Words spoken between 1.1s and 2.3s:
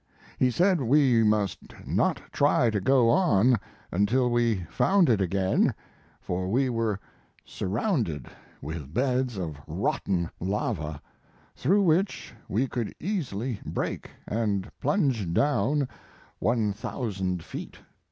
must not